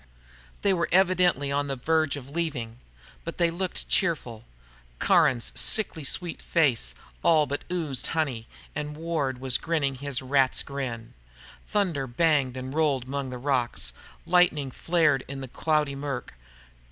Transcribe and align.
They 0.63 0.73
were 0.73 0.89
evidently 0.91 1.51
on 1.51 1.67
the 1.67 1.75
verge 1.75 2.15
of 2.17 2.31
leaving. 2.31 2.79
But 3.23 3.37
they 3.37 3.51
looked 3.51 3.87
cheerful. 3.87 4.45
Caron's 4.97 5.51
sickly 5.53 6.03
sweet 6.03 6.41
face 6.41 6.95
all 7.21 7.45
but 7.45 7.63
oozed 7.71 8.07
honey, 8.07 8.47
and 8.73 8.97
Ward 8.97 9.39
was 9.39 9.59
grinning 9.59 9.93
his 9.93 10.19
rat's 10.19 10.63
grin. 10.63 11.13
Thunder 11.67 12.07
banged 12.07 12.57
and 12.57 12.73
rolled 12.73 13.03
among 13.03 13.29
the 13.29 13.37
rocks. 13.37 13.93
Lightning 14.25 14.71
flared 14.71 15.23
in 15.27 15.41
the 15.41 15.47
cloudy 15.47 15.93
murk. 15.93 16.33